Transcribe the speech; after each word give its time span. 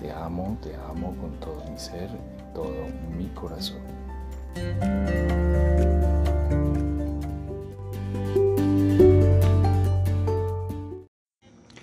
Te 0.00 0.10
amo, 0.10 0.58
te 0.62 0.74
amo 0.74 1.14
con 1.20 1.38
todo 1.40 1.62
mi 1.70 1.78
ser, 1.78 2.08
todo 2.54 2.86
mi 3.18 3.28
corazón. 3.34 3.82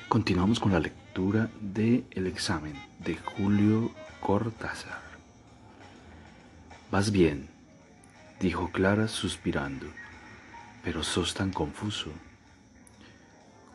Continuamos 0.10 0.60
con 0.60 0.72
la 0.72 0.80
lectura 0.80 1.52
de 1.62 2.06
examen 2.16 2.74
de 3.06 3.18
Julio 3.18 3.92
Cortázar. 4.20 5.00
Vas 6.90 7.12
bien, 7.12 7.48
dijo 8.40 8.72
Clara 8.72 9.08
suspirando, 9.08 9.86
pero 10.84 11.04
sos 11.04 11.36
tan 11.36 11.52
confuso. 11.52 12.10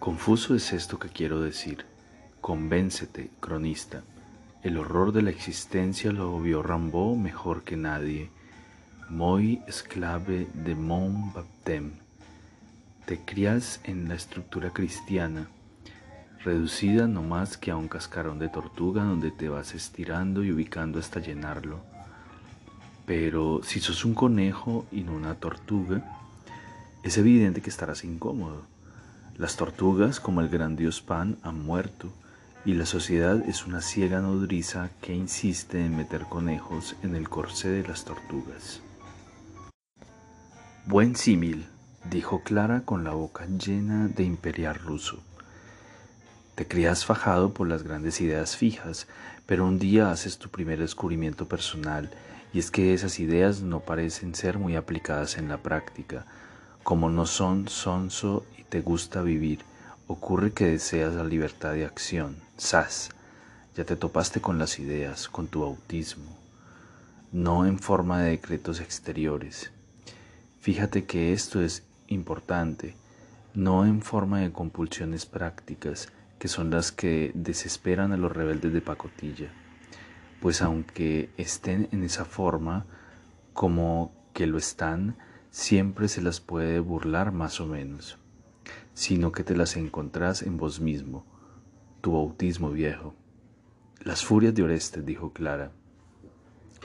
Confuso 0.01 0.57
es 0.57 0.73
esto 0.73 0.99
que 0.99 1.11
quiero 1.11 1.41
decir. 1.41 1.87
Convéncete, 2.41 3.31
cronista. 3.39 4.03
El 4.63 4.79
horror 4.79 5.11
de 5.11 5.23
la 5.23 5.31
existencia 5.31 6.13
lo 6.13 6.41
vio 6.41 6.63
Rambaud 6.63 7.17
mejor 7.17 7.65
que 7.65 7.77
nadie. 7.77 8.31
Muy 9.09 9.61
esclave 9.67 10.47
de 10.55 10.77
mon 10.77 11.33
baptême. 11.33 11.95
Te 13.05 13.19
crías 13.19 13.81
en 13.83 14.09
la 14.09 14.15
estructura 14.15 14.71
cristiana, 14.71 15.49
reducida 16.45 17.09
no 17.09 17.25
más 17.25 17.57
que 17.57 17.73
a 17.73 17.77
un 17.77 17.89
cascarón 17.89 18.39
de 18.39 18.49
tortuga 18.49 19.03
donde 19.03 19.33
te 19.33 19.49
vas 19.49 19.75
estirando 19.75 20.45
y 20.45 20.53
ubicando 20.53 21.01
hasta 21.01 21.19
llenarlo. 21.19 21.81
Pero 23.05 23.63
si 23.65 23.81
sos 23.81 24.05
un 24.05 24.15
conejo 24.15 24.87
y 24.93 25.01
no 25.01 25.13
una 25.13 25.35
tortuga, 25.35 26.05
es 27.03 27.19
evidente 27.19 27.63
que 27.63 27.71
estarás 27.71 28.05
incómodo. 28.05 28.63
Las 29.37 29.57
tortugas, 29.57 30.21
como 30.21 30.41
el 30.41 30.49
gran 30.49 30.77
dios 30.77 31.03
Pan, 31.03 31.37
han 31.43 31.65
muerto, 31.65 32.13
y 32.65 32.75
la 32.75 32.87
sociedad 32.87 33.43
es 33.49 33.67
una 33.67 33.81
ciega 33.81 34.21
nodriza 34.21 34.91
que 35.01 35.15
insiste 35.15 35.85
en 35.85 35.97
meter 35.97 36.27
conejos 36.27 36.95
en 37.03 37.17
el 37.17 37.29
corsé 37.29 37.69
de 37.69 37.89
las 37.89 38.05
tortugas. 38.05 38.81
Buen 40.87 41.17
símil, 41.17 41.67
dijo 42.11 42.43
Clara 42.43 42.83
con 42.83 43.03
la 43.03 43.13
boca 43.13 43.47
llena 43.47 44.09
de 44.09 44.23
imperial 44.23 44.77
ruso. 44.77 45.23
Te 46.55 46.69
crías 46.69 47.05
fajado 47.05 47.53
por 47.53 47.67
las 47.67 47.83
grandes 47.83 48.21
ideas 48.21 48.57
fijas, 48.57 49.09
pero 49.47 49.67
un 49.67 49.79
día 49.79 50.11
haces 50.11 50.39
tu 50.39 50.49
primer 50.49 50.79
descubrimiento 50.79 51.49
personal, 51.49 52.11
y 52.53 52.59
es 52.59 52.71
que 52.71 52.95
esas 52.95 53.19
ideas 53.19 53.63
no 53.63 53.81
parecen 53.81 54.35
ser 54.35 54.59
muy 54.59 54.77
aplicadas 54.77 55.39
en 55.39 55.49
la 55.49 55.59
práctica, 55.59 56.27
como 56.83 57.11
no 57.11 57.27
son 57.27 57.69
sonso 57.69 58.45
y 58.59 58.65
te 58.65 58.83
gusta 58.83 59.23
vivir, 59.23 59.61
ocurre 60.13 60.53
que 60.53 60.67
deseas 60.67 61.15
la 61.15 61.25
libertad 61.25 61.73
de 61.73 61.85
acción. 61.85 62.37
¡Sas! 62.57 63.11
Ya 63.75 63.85
te 63.85 63.97
topaste 63.97 64.41
con 64.41 64.59
las 64.59 64.79
ideas, 64.79 65.29
con 65.29 65.47
tu 65.47 65.65
autismo, 65.65 66.37
no 67.33 67.65
en 67.65 67.79
forma 67.79 68.21
de 68.21 68.33
decretos 68.33 68.81
exteriores. 68.81 69.73
Fíjate 70.61 71.05
que 71.07 71.33
esto 71.33 71.63
es 71.63 71.83
importante, 72.09 72.95
no 73.55 73.87
en 73.87 74.03
forma 74.03 74.41
de 74.41 74.53
compulsiones 74.53 75.25
prácticas, 75.25 76.09
que 76.39 76.49
son 76.49 76.71
las 76.71 76.93
que 76.93 77.33
desesperan 77.35 78.13
a 78.13 78.19
los 78.19 78.31
rebeldes 78.31 78.73
de 78.75 78.83
pacotilla, 78.83 79.51
pues 80.43 80.61
aunque 80.61 81.31
estén 81.39 81.89
en 81.93 82.05
esa 82.05 82.27
forma, 82.27 82.85
como 83.55 84.13
que 84.35 84.47
lo 84.47 84.59
están, 84.59 85.17
siempre 85.51 86.09
se 86.09 86.21
las 86.21 86.41
puede 86.41 86.81
burlar 86.81 87.33
más 87.33 87.61
o 87.61 87.67
menos, 87.67 88.19
sino 88.95 89.33
que 89.33 89.45
te 89.45 89.57
las 89.57 89.77
encontrás 89.77 90.43
en 90.43 90.57
vos 90.57 90.81
mismo, 90.81 91.25
tu 92.01 92.13
bautismo 92.13 92.71
viejo. 92.71 93.15
Las 94.05 94.25
furias 94.25 94.55
de 94.55 94.63
Orestes, 94.63 95.07
dijo 95.07 95.33
Clara. 95.33 95.73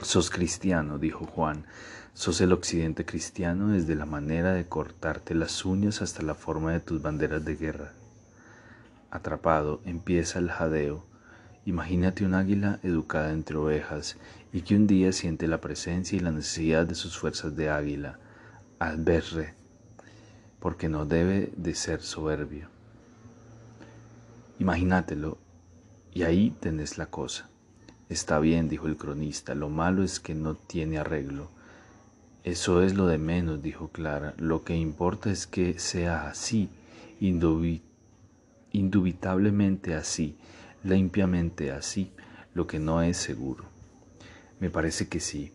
Sos 0.02 0.30
cristiano, 0.30 0.98
dijo 0.98 1.26
Juan, 1.26 1.66
sos 2.14 2.40
el 2.40 2.52
occidente 2.52 3.04
cristiano 3.04 3.68
desde 3.68 3.96
la 3.96 4.06
manera 4.06 4.52
de 4.52 4.66
cortarte 4.66 5.34
las 5.34 5.64
uñas 5.64 6.00
hasta 6.02 6.22
la 6.22 6.34
forma 6.34 6.72
de 6.72 6.80
tus 6.80 7.02
banderas 7.02 7.44
de 7.44 7.56
guerra. 7.56 7.92
Atrapado, 9.10 9.80
empieza 9.84 10.38
el 10.38 10.50
jadeo. 10.50 11.04
Imagínate 11.64 12.24
un 12.24 12.34
águila 12.34 12.78
educada 12.82 13.32
entre 13.32 13.56
ovejas 13.56 14.16
y 14.52 14.62
que 14.62 14.76
un 14.76 14.86
día 14.86 15.12
siente 15.12 15.48
la 15.48 15.60
presencia 15.60 16.16
y 16.16 16.20
la 16.20 16.30
necesidad 16.30 16.86
de 16.86 16.94
sus 16.94 17.18
fuerzas 17.18 17.56
de 17.56 17.68
águila, 17.68 18.18
verre, 18.98 19.54
porque 20.60 20.88
no 20.88 21.06
debe 21.06 21.52
de 21.56 21.74
ser 21.74 22.02
soberbio. 22.02 22.68
Imagínatelo, 24.58 25.38
y 26.12 26.24
ahí 26.24 26.50
tenés 26.58 26.98
la 26.98 27.06
cosa. 27.06 27.48
Está 28.08 28.38
bien, 28.38 28.68
dijo 28.68 28.86
el 28.86 28.96
cronista, 28.96 29.54
lo 29.54 29.68
malo 29.68 30.02
es 30.02 30.18
que 30.18 30.34
no 30.34 30.54
tiene 30.54 30.98
arreglo. 30.98 31.50
Eso 32.42 32.82
es 32.82 32.94
lo 32.94 33.06
de 33.06 33.18
menos, 33.18 33.62
dijo 33.62 33.88
Clara, 33.88 34.34
lo 34.38 34.64
que 34.64 34.74
importa 34.74 35.30
es 35.30 35.46
que 35.46 35.78
sea 35.78 36.28
así, 36.28 36.70
indubitablemente 38.72 39.94
así, 39.94 40.36
limpiamente 40.82 41.70
así, 41.70 42.10
lo 42.54 42.66
que 42.66 42.78
no 42.78 43.02
es 43.02 43.18
seguro. 43.18 43.64
Me 44.60 44.70
parece 44.70 45.08
que 45.08 45.20
sí, 45.20 45.52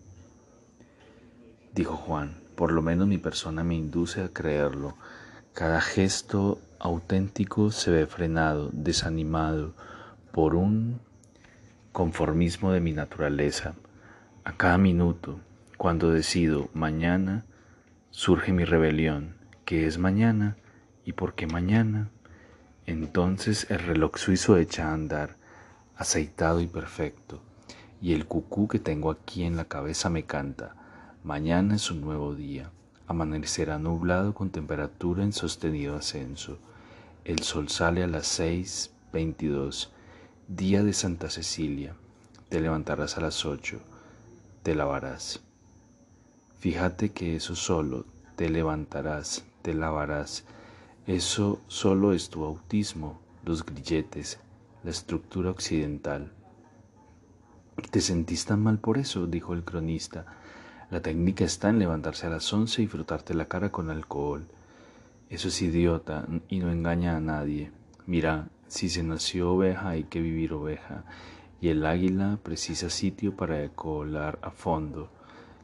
dijo 1.73 1.97
Juan, 1.97 2.42
por 2.55 2.71
lo 2.71 2.81
menos 2.81 3.07
mi 3.07 3.17
persona 3.17 3.63
me 3.63 3.75
induce 3.75 4.21
a 4.21 4.29
creerlo. 4.29 4.95
Cada 5.53 5.81
gesto 5.81 6.59
auténtico 6.79 7.71
se 7.71 7.91
ve 7.91 8.05
frenado, 8.05 8.69
desanimado 8.73 9.73
por 10.31 10.55
un 10.55 10.99
conformismo 11.91 12.71
de 12.71 12.79
mi 12.79 12.91
naturaleza. 12.91 13.75
A 14.43 14.57
cada 14.57 14.77
minuto, 14.77 15.39
cuando 15.77 16.11
decido 16.11 16.69
mañana, 16.73 17.45
surge 18.09 18.51
mi 18.51 18.65
rebelión. 18.65 19.35
¿Qué 19.65 19.87
es 19.87 19.97
mañana? 19.97 20.57
¿Y 21.05 21.13
por 21.13 21.35
qué 21.35 21.47
mañana? 21.47 22.09
Entonces 22.85 23.67
el 23.69 23.79
reloj 23.79 24.17
suizo 24.17 24.57
echa 24.57 24.89
a 24.89 24.93
andar, 24.93 25.37
aceitado 25.95 26.59
y 26.59 26.67
perfecto, 26.67 27.41
y 28.01 28.13
el 28.13 28.25
cucú 28.25 28.67
que 28.67 28.79
tengo 28.79 29.09
aquí 29.09 29.43
en 29.43 29.55
la 29.55 29.65
cabeza 29.65 30.09
me 30.09 30.23
canta. 30.23 30.75
Mañana 31.23 31.75
es 31.75 31.89
un 31.89 32.01
nuevo 32.01 32.35
día. 32.35 32.69
Amanecerá 33.07 33.79
nublado 33.79 34.34
con 34.34 34.50
temperatura 34.50 35.23
en 35.23 35.31
sostenido 35.31 35.95
ascenso. 35.95 36.57
El 37.23 37.39
sol 37.44 37.69
sale 37.69 38.03
a 38.03 38.07
las 38.07 38.28
seis 38.28 38.91
veintidós. 39.13 39.94
Día 40.50 40.83
de 40.83 40.91
Santa 40.91 41.29
Cecilia. 41.29 41.95
Te 42.50 42.59
levantarás 42.59 43.17
a 43.17 43.22
las 43.22 43.45
ocho. 43.45 43.79
Te 44.63 44.75
lavarás. 44.75 45.39
Fíjate 46.59 47.13
que 47.13 47.38
eso 47.38 47.56
solo, 47.56 48.06
te 48.35 48.50
levantarás, 48.50 49.45
te 49.62 49.74
lavarás. 49.74 50.44
Eso 51.07 51.62
solo 51.69 52.12
es 52.12 52.30
tu 52.30 52.44
autismo, 52.44 53.21
los 53.45 53.65
grilletes, 53.65 54.39
la 54.83 54.92
estructura 54.92 55.51
occidental. 55.51 56.33
¿Te 57.92 58.01
sentís 58.01 58.44
tan 58.45 58.62
mal 58.62 58.80
por 58.80 58.97
eso? 58.97 59.25
dijo 59.25 59.53
el 59.53 59.63
cronista. 59.63 60.25
La 60.94 61.01
técnica 61.01 61.44
está 61.44 61.69
en 61.69 61.80
levantarse 61.80 62.28
a 62.28 62.30
las 62.30 62.54
once 62.54 62.84
y 62.84 62.88
frotarte 62.88 63.34
la 63.34 63.45
cara 63.45 63.72
con 63.72 63.90
alcohol. 63.90 64.45
Eso 65.28 65.48
es 65.48 65.60
idiota 65.63 66.28
y 66.50 66.60
no 66.60 66.72
engaña 66.72 67.18
a 67.18 67.19
nadie. 67.19 67.72
Mira, 68.06 68.50
si 68.68 68.90
se 68.90 69.01
nació 69.01 69.54
oveja 69.54 69.90
hay 69.90 70.04
que 70.04 70.22
vivir 70.22 70.54
oveja, 70.54 71.04
y 71.60 71.69
el 71.69 71.84
águila 71.88 72.38
precisa 72.44 72.92
sitio 72.92 73.36
para 73.36 73.56
decolar 73.56 74.38
a 74.44 74.51
fondo. 74.51 75.10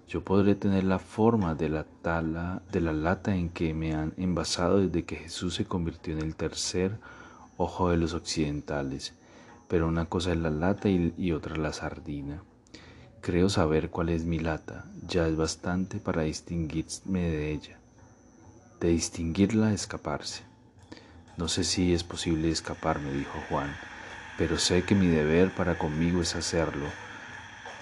Yo 0.07 0.23
podré 0.23 0.55
tener 0.55 0.83
la 0.83 0.97
forma 0.97 1.53
de 1.53 1.69
la 1.69 1.83
tala 1.83 2.63
de 2.71 2.81
la 2.81 2.93
lata 2.93 3.35
en 3.35 3.49
que 3.49 3.75
me 3.75 3.93
han 3.93 4.13
envasado 4.17 4.79
desde 4.79 5.05
que 5.05 5.17
Jesús 5.17 5.53
se 5.53 5.65
convirtió 5.65 6.17
en 6.17 6.23
el 6.23 6.35
tercer 6.35 6.97
ojo 7.55 7.91
de 7.91 7.97
los 7.97 8.15
occidentales, 8.15 9.13
pero 9.67 9.87
una 9.87 10.05
cosa 10.05 10.31
es 10.31 10.39
la 10.39 10.49
lata 10.49 10.89
y, 10.89 11.13
y 11.19 11.33
otra 11.33 11.55
la 11.55 11.71
sardina. 11.71 12.41
Creo 13.21 13.49
saber 13.49 13.89
cuál 13.89 14.09
es 14.09 14.23
mi 14.23 14.39
lata, 14.39 14.85
ya 15.05 15.27
es 15.27 15.35
bastante 15.35 15.99
para 15.99 16.21
distinguirme 16.21 17.21
de 17.21 17.51
ella. 17.51 17.77
De 18.79 18.87
distinguirla, 18.89 19.73
escaparse. 19.73 20.43
No 21.35 21.49
sé 21.49 21.65
si 21.65 21.93
es 21.93 22.05
posible 22.05 22.49
escaparme, 22.49 23.11
dijo 23.11 23.37
Juan, 23.49 23.75
pero 24.37 24.57
sé 24.57 24.83
que 24.83 24.95
mi 24.95 25.07
deber 25.07 25.53
para 25.53 25.77
conmigo 25.77 26.21
es 26.21 26.33
hacerlo. 26.35 26.85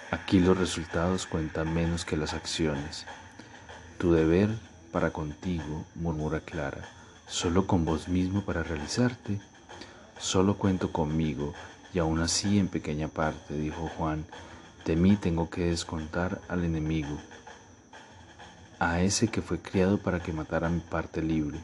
Aquí 0.09 0.39
los 0.39 0.57
resultados 0.57 1.27
cuentan 1.27 1.71
menos 1.71 2.03
que 2.03 2.17
las 2.17 2.33
acciones. 2.33 3.05
Tu 3.99 4.11
deber 4.11 4.49
para 4.91 5.11
contigo, 5.11 5.85
murmura 5.93 6.39
Clara, 6.39 6.89
solo 7.27 7.67
con 7.67 7.85
vos 7.85 8.07
mismo 8.07 8.43
para 8.43 8.63
realizarte. 8.63 9.39
Solo 10.17 10.57
cuento 10.57 10.91
conmigo 10.91 11.53
y 11.93 11.99
aún 11.99 12.21
así 12.21 12.57
en 12.57 12.69
pequeña 12.69 13.07
parte, 13.07 13.55
dijo 13.55 13.87
Juan, 13.97 14.25
de 14.87 14.95
mí 14.95 15.17
tengo 15.17 15.49
que 15.49 15.65
descontar 15.65 16.39
al 16.47 16.63
enemigo, 16.63 17.17
a 18.79 19.01
ese 19.01 19.27
que 19.27 19.41
fue 19.41 19.61
criado 19.61 19.97
para 19.97 20.21
que 20.21 20.31
matara 20.31 20.69
mi 20.69 20.79
parte 20.79 21.21
libre, 21.21 21.59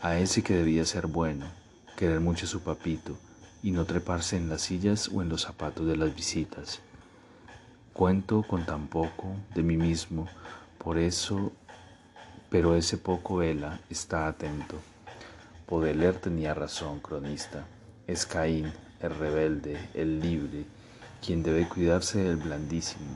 a 0.00 0.16
ese 0.16 0.44
que 0.44 0.54
debía 0.54 0.84
ser 0.84 1.08
bueno, 1.08 1.46
querer 1.96 2.20
mucho 2.20 2.46
a 2.46 2.48
su 2.48 2.60
papito 2.60 3.18
y 3.60 3.72
no 3.72 3.86
treparse 3.86 4.36
en 4.36 4.48
las 4.48 4.62
sillas 4.62 5.08
o 5.08 5.20
en 5.20 5.30
los 5.30 5.42
zapatos 5.42 5.84
de 5.84 5.96
las 5.96 6.14
visitas. 6.14 6.78
Cuento 7.92 8.44
con 8.44 8.64
tan 8.64 8.86
poco 8.86 9.34
de 9.52 9.64
mí 9.64 9.76
mismo, 9.76 10.28
por 10.78 10.98
eso, 10.98 11.50
pero 12.50 12.76
ese 12.76 12.98
poco 12.98 13.38
vela 13.38 13.80
está 13.90 14.28
atento. 14.28 14.76
Baudelaire 15.68 16.20
tenía 16.20 16.54
razón, 16.54 17.00
cronista. 17.00 17.66
Es 18.06 18.26
Caín, 18.26 18.72
el 19.00 19.12
rebelde, 19.12 19.88
el 19.94 20.20
libre, 20.20 20.66
quien 21.24 21.44
debe 21.44 21.68
cuidarse 21.68 22.24
del 22.24 22.36
blandísimo, 22.36 23.06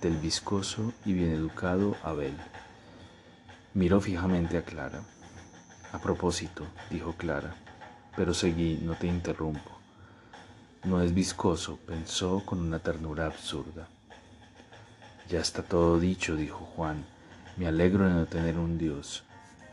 del 0.00 0.16
viscoso 0.16 0.94
y 1.04 1.12
bien 1.12 1.32
educado 1.32 1.96
Abel. 2.02 2.34
Miró 3.74 4.00
fijamente 4.00 4.56
a 4.56 4.62
Clara. 4.62 5.02
A 5.92 5.98
propósito, 5.98 6.66
dijo 6.90 7.12
Clara, 7.12 7.54
pero 8.16 8.32
seguí, 8.32 8.80
no 8.82 8.94
te 8.94 9.06
interrumpo. 9.06 9.70
No 10.84 11.02
es 11.02 11.12
viscoso, 11.12 11.78
pensó 11.86 12.42
con 12.46 12.58
una 12.58 12.78
ternura 12.78 13.26
absurda. 13.26 13.86
Ya 15.28 15.40
está 15.40 15.62
todo 15.62 16.00
dicho, 16.00 16.36
dijo 16.36 16.60
Juan. 16.74 17.04
Me 17.58 17.66
alegro 17.66 18.08
de 18.08 18.14
no 18.14 18.24
tener 18.24 18.58
un 18.58 18.78
Dios. 18.78 19.24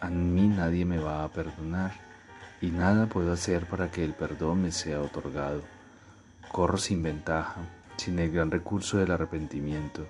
A 0.02 0.10
mí 0.10 0.50
nadie 0.50 0.84
me 0.84 1.00
va 1.00 1.24
a 1.24 1.30
perdonar 1.30 1.94
y 2.62 2.68
nada 2.68 3.08
puedo 3.08 3.32
hacer 3.32 3.66
para 3.68 3.90
que 3.90 4.04
el 4.04 4.14
perdón 4.14 4.64
me 4.64 4.72
sea 4.74 5.02
otorgado. 5.02 5.79
Corro 6.52 6.78
sin 6.78 7.04
ventaja, 7.04 7.62
sin 7.98 8.20
el 8.20 8.32
gran 8.32 8.52
recurso 8.52 8.98
del 8.98 9.12
arrepentimiento. 9.12 10.06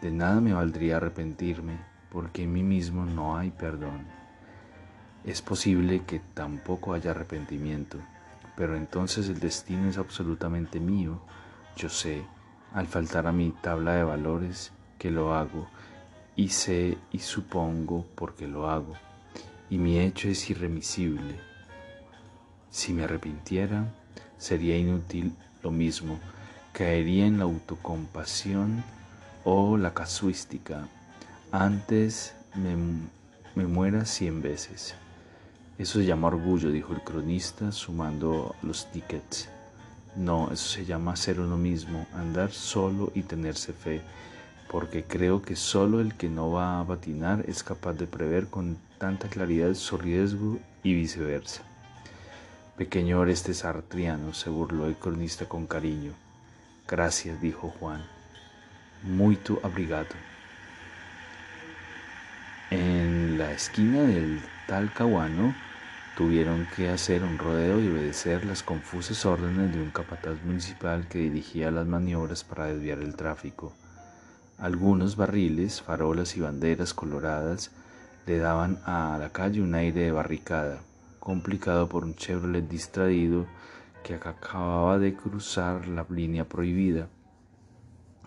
De 0.00 0.10
nada 0.10 0.40
me 0.40 0.52
valdría 0.52 0.96
arrepentirme, 0.96 1.78
porque 2.10 2.44
en 2.44 2.52
mí 2.52 2.62
mismo 2.62 3.04
no 3.04 3.36
hay 3.36 3.50
perdón. 3.50 4.06
Es 5.24 5.42
posible 5.42 6.04
que 6.04 6.20
tampoco 6.20 6.92
haya 6.92 7.10
arrepentimiento, 7.10 7.98
pero 8.56 8.76
entonces 8.76 9.28
el 9.28 9.40
destino 9.40 9.88
es 9.88 9.98
absolutamente 9.98 10.80
mío. 10.80 11.20
Yo 11.76 11.88
sé, 11.88 12.24
al 12.72 12.86
faltar 12.86 13.26
a 13.26 13.32
mi 13.32 13.50
tabla 13.50 13.94
de 13.94 14.04
valores, 14.04 14.72
que 14.98 15.10
lo 15.10 15.34
hago, 15.34 15.68
y 16.36 16.48
sé 16.48 16.98
y 17.10 17.18
supongo 17.20 18.06
porque 18.14 18.46
lo 18.46 18.68
hago, 18.68 18.94
y 19.70 19.78
mi 19.78 19.98
hecho 19.98 20.28
es 20.28 20.50
irremisible 20.50 21.54
si 22.74 22.92
me 22.92 23.04
arrepintiera, 23.04 23.94
sería 24.36 24.76
inútil 24.76 25.36
lo 25.64 25.70
mismo, 25.70 26.20
caería 26.72 27.26
en 27.26 27.38
la 27.38 27.44
autocompasión 27.44 28.84
o 29.44 29.76
la 29.76 29.94
casuística. 29.94 30.86
Antes 31.50 32.34
me, 32.54 33.66
muera 33.66 34.04
cien 34.04 34.42
veces. 34.42 34.94
Eso 35.78 35.98
se 35.98 36.04
llama 36.04 36.28
orgullo, 36.28 36.70
dijo 36.70 36.92
el 36.92 37.00
cronista, 37.00 37.72
sumando 37.72 38.54
los 38.62 38.90
tickets. 38.92 39.48
No, 40.16 40.50
eso 40.52 40.68
se 40.68 40.84
llama 40.84 41.16
ser 41.16 41.40
uno 41.40 41.56
mismo, 41.56 42.06
andar 42.14 42.52
solo 42.52 43.10
y 43.14 43.22
tenerse 43.22 43.72
fe, 43.72 44.00
porque 44.70 45.02
creo 45.02 45.42
que 45.42 45.56
solo 45.56 46.00
el 46.00 46.14
que 46.14 46.28
no 46.28 46.52
va 46.52 46.80
a 46.80 46.86
patinar 46.86 47.44
es 47.48 47.64
capaz 47.64 47.94
de 47.94 48.06
prever 48.06 48.46
con 48.46 48.76
tanta 48.98 49.28
claridad 49.28 49.74
su 49.74 49.96
riesgo 49.96 50.58
y 50.84 50.94
viceversa. 50.94 51.62
Pequeño 52.76 53.20
Orestes 53.20 53.58
Sartriano, 53.58 54.34
se 54.34 54.50
burló 54.50 54.86
el 54.86 54.96
cronista 54.96 55.48
con 55.48 55.68
cariño. 55.68 56.12
Gracias, 56.88 57.40
dijo 57.40 57.72
Juan. 57.78 58.04
Muy 59.04 59.36
tu 59.36 59.60
abrigado. 59.62 60.08
En 62.72 63.38
la 63.38 63.52
esquina 63.52 64.02
del 64.02 64.42
Talcahuano 64.66 65.54
tuvieron 66.16 66.66
que 66.74 66.88
hacer 66.88 67.22
un 67.22 67.38
rodeo 67.38 67.80
y 67.80 67.86
obedecer 67.86 68.44
las 68.44 68.64
confusas 68.64 69.24
órdenes 69.24 69.72
de 69.72 69.80
un 69.80 69.92
capataz 69.92 70.42
municipal 70.42 71.06
que 71.06 71.20
dirigía 71.20 71.70
las 71.70 71.86
maniobras 71.86 72.42
para 72.42 72.66
desviar 72.66 72.98
el 72.98 73.14
tráfico. 73.14 73.72
Algunos 74.58 75.14
barriles, 75.14 75.80
farolas 75.80 76.36
y 76.36 76.40
banderas 76.40 76.92
coloradas 76.92 77.70
le 78.26 78.38
daban 78.38 78.80
a 78.84 79.16
la 79.20 79.30
calle 79.30 79.62
un 79.62 79.76
aire 79.76 80.00
de 80.00 80.10
barricada 80.10 80.80
complicado 81.24 81.88
por 81.88 82.04
un 82.04 82.14
Chevrolet 82.14 82.68
distraído 82.68 83.46
que 84.04 84.14
acababa 84.14 84.98
de 84.98 85.14
cruzar 85.14 85.88
la 85.88 86.06
línea 86.10 86.46
prohibida 86.46 87.08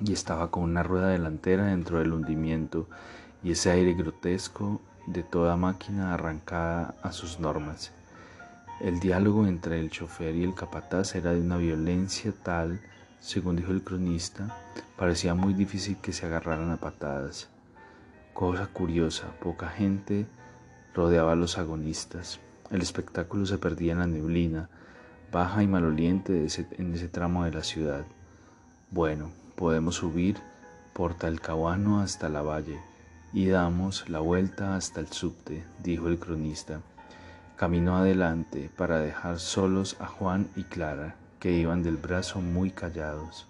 y 0.02 0.14
estaba 0.14 0.50
con 0.50 0.64
una 0.64 0.82
rueda 0.82 1.10
delantera 1.10 1.68
dentro 1.68 2.00
del 2.00 2.12
hundimiento 2.12 2.90
y 3.44 3.52
ese 3.52 3.70
aire 3.70 3.94
grotesco 3.94 4.82
de 5.06 5.22
toda 5.22 5.56
máquina 5.56 6.16
arrancada 6.16 6.96
a 7.04 7.12
sus 7.12 7.40
normas. 7.40 7.92
El 8.82 9.00
diálogo 9.00 9.46
entre 9.46 9.80
el 9.80 9.92
chofer 9.92 10.36
y 10.36 10.44
el 10.44 10.56
capataz 10.56 11.16
era 11.16 11.34
de 11.34 11.42
una 11.42 11.58
violencia 11.58 12.34
tal, 12.44 12.82
según 13.20 13.58
dijo 13.58 13.72
el 13.72 13.84
cronista, 13.84 14.56
parecía 14.98 15.36
muy 15.36 15.54
difícil 15.54 15.98
que 15.98 16.14
se 16.14 16.26
agarraran 16.26 16.72
a 16.72 16.78
patadas. 16.78 17.48
Cosa 18.34 18.68
curiosa, 18.68 19.28
poca 19.40 19.70
gente 19.70 20.26
rodeaba 20.96 21.34
a 21.34 21.36
los 21.36 21.60
agonistas. 21.60 22.40
El 22.70 22.82
espectáculo 22.82 23.46
se 23.46 23.58
perdía 23.58 23.94
en 23.94 24.00
la 24.00 24.08
neblina, 24.08 24.70
baja 25.32 25.64
y 25.64 25.68
maloliente 25.68 26.48
en 26.78 26.94
ese 26.94 27.08
tramo 27.08 27.46
de 27.46 27.52
la 27.52 27.64
ciudad. 27.64 28.06
Bueno, 28.92 29.32
podemos 29.56 29.96
subir 29.96 30.38
por 30.94 31.14
Talcahuano 31.14 32.02
hasta 32.02 32.28
la 32.28 32.42
valle 32.42 32.80
y 33.34 33.48
damos 33.48 34.10
la 34.10 34.20
vuelta 34.20 34.76
hasta 34.76 35.00
el 35.00 35.08
subte, 35.08 35.64
dijo 35.84 36.08
el 36.08 36.20
cronista. 36.20 36.82
Caminó 37.56 37.98
adelante 37.98 38.70
para 38.76 39.00
dejar 39.00 39.40
solos 39.40 39.96
a 40.00 40.08
Juan 40.08 40.50
y 40.56 40.64
Clara, 40.64 41.16
que 41.40 41.52
iban 41.52 41.84
del 41.84 41.98
brazo 41.98 42.42
muy 42.42 42.72
callados. 42.72 43.48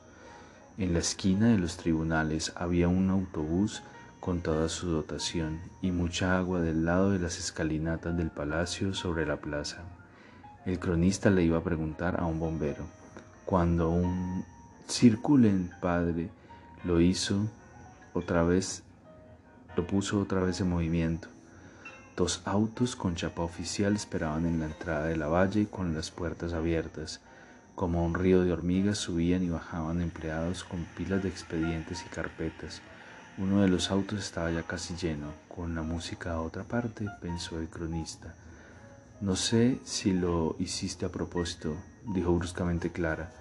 En 0.78 0.94
la 0.94 1.00
esquina 1.00 1.48
de 1.48 1.58
los 1.58 1.78
tribunales 1.78 2.54
había 2.56 2.88
un 2.88 3.10
autobús 3.10 3.82
con 4.20 4.42
toda 4.42 4.70
su 4.70 4.90
dotación 4.90 5.60
y 5.82 5.92
mucha 5.92 6.38
agua 6.38 6.62
del 6.62 6.86
lado 6.86 7.12
de 7.12 7.20
las 7.20 7.38
escalinatas 7.38 8.18
del 8.18 8.30
palacio 8.30 8.94
sobre 8.94 9.26
la 9.26 9.38
plaza. 9.38 9.84
El 10.66 10.80
cronista 10.80 11.30
le 11.30 11.44
iba 11.44 11.60
a 11.60 11.64
preguntar 11.64 12.20
a 12.20 12.26
un 12.26 12.40
bombero. 12.40 12.86
Cuando 13.46 13.90
un 13.90 14.44
circulen, 14.90 15.72
padre, 15.82 16.30
lo 16.84 17.00
hizo 17.00 17.48
otra 18.14 18.44
vez, 18.44 18.84
lo 19.76 19.88
puso 19.88 20.20
otra 20.20 20.42
vez 20.42 20.60
en 20.60 20.70
movimiento. 20.70 21.30
Dos 22.18 22.42
autos 22.46 22.96
con 22.96 23.16
chapa 23.16 23.44
oficial 23.44 23.96
esperaban 23.96 24.46
en 24.46 24.60
la 24.60 24.66
entrada 24.66 25.06
de 25.06 25.18
la 25.18 25.28
valle 25.28 25.68
con 25.68 25.94
las 25.94 26.10
puertas 26.10 26.54
abiertas. 26.54 27.22
Como 27.76 28.04
un 28.04 28.16
río 28.16 28.44
de 28.44 28.52
hormigas 28.52 28.98
subían 28.98 29.44
y 29.44 29.50
bajaban 29.50 30.02
empleados 30.02 30.64
con 30.64 30.84
pilas 30.98 31.22
de 31.22 31.30
expedientes 31.30 32.04
y 32.04 32.10
carpetas. 32.10 32.82
Uno 33.40 33.62
de 33.62 33.68
los 33.68 33.92
autos 33.92 34.18
estaba 34.18 34.50
ya 34.50 34.64
casi 34.64 34.96
lleno, 34.96 35.32
con 35.48 35.76
la 35.76 35.84
música 35.84 36.34
a 36.34 36.42
otra 36.42 36.64
parte, 36.64 37.06
pensó 37.22 37.60
el 37.60 37.70
cronista. 37.70 38.34
No 39.22 39.36
sé 39.36 39.80
si 39.84 40.12
lo 40.12 40.56
hiciste 40.58 41.06
a 41.06 41.10
propósito, 41.10 41.76
dijo 42.04 42.36
bruscamente 42.36 42.92
Clara. 42.92 43.32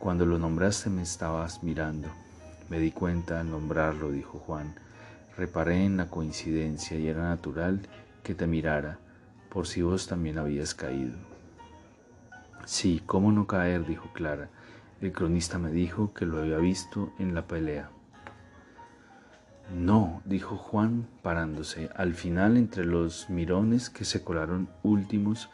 Cuando 0.00 0.26
lo 0.26 0.36
nombraste 0.36 0.90
me 0.90 1.02
estabas 1.02 1.62
mirando. 1.62 2.08
Me 2.68 2.80
di 2.80 2.90
cuenta 2.90 3.38
al 3.38 3.52
nombrarlo, 3.52 4.10
dijo 4.10 4.40
Juan. 4.40 4.74
Reparé 5.36 5.84
en 5.84 5.96
la 5.96 6.08
coincidencia 6.08 6.98
y 6.98 7.06
era 7.06 7.22
natural 7.22 7.86
que 8.24 8.34
te 8.34 8.48
mirara, 8.48 8.98
por 9.48 9.68
si 9.68 9.80
vos 9.80 10.08
también 10.08 10.38
habías 10.38 10.74
caído. 10.74 11.14
Sí, 12.64 13.00
¿cómo 13.06 13.30
no 13.30 13.46
caer? 13.46 13.86
dijo 13.86 14.12
Clara. 14.12 14.48
El 15.00 15.12
cronista 15.12 15.56
me 15.56 15.70
dijo 15.70 16.12
que 16.14 16.26
lo 16.26 16.40
había 16.40 16.58
visto 16.58 17.12
en 17.20 17.36
la 17.36 17.46
pelea. 17.46 17.90
No, 19.74 20.20
dijo 20.24 20.56
Juan 20.56 21.06
parándose. 21.22 21.90
Al 21.94 22.14
final, 22.14 22.56
entre 22.56 22.84
los 22.84 23.30
mirones 23.30 23.88
que 23.88 24.04
se 24.04 24.24
colaron 24.24 24.68
últimos, 24.82 25.48